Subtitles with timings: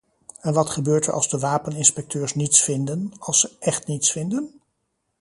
[0.41, 4.61] En wat gebeurt er als de wapeninspecteurs niets vinden, als ze echt niets vinden?